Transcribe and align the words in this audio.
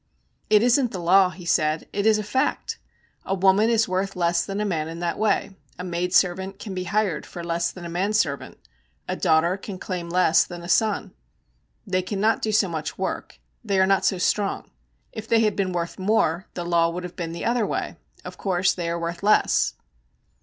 'It 0.49 0.63
isn't 0.63 0.89
the 0.91 0.99
law,' 0.99 1.29
he 1.29 1.45
said, 1.45 1.87
'it 1.93 2.07
is 2.07 2.17
a 2.17 2.23
fact. 2.23 2.79
A 3.23 3.35
woman 3.35 3.69
is 3.69 3.87
worth 3.87 4.15
less 4.15 4.43
than 4.43 4.59
a 4.59 4.65
man 4.65 4.87
in 4.87 4.97
that 4.97 5.19
way. 5.19 5.55
A 5.77 5.83
maidservant 5.83 6.57
can 6.57 6.73
be 6.73 6.85
hired 6.85 7.23
for 7.23 7.43
less 7.43 7.71
than 7.71 7.85
a 7.85 7.89
manservant, 7.89 8.57
a 9.07 9.15
daughter 9.15 9.57
can 9.57 9.77
claim 9.77 10.09
less 10.09 10.43
than 10.43 10.63
a 10.63 10.67
son. 10.67 11.13
They 11.85 12.01
cannot 12.01 12.41
do 12.41 12.51
so 12.51 12.67
much 12.67 12.97
work; 12.97 13.37
they 13.63 13.79
are 13.79 13.85
not 13.85 14.03
so 14.03 14.17
strong. 14.17 14.71
If 15.11 15.27
they 15.27 15.41
had 15.41 15.55
been 15.55 15.71
worth 15.71 15.99
more, 15.99 16.47
the 16.55 16.65
law 16.65 16.89
would 16.89 17.03
have 17.03 17.15
been 17.15 17.31
the 17.31 17.45
other 17.45 17.67
way; 17.67 17.95
of 18.25 18.39
course 18.39 18.73
they 18.73 18.89
are 18.89 18.97
worth 18.99 19.21
less.' 19.21 19.75